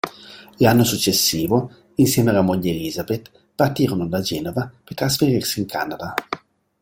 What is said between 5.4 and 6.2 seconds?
in Canada.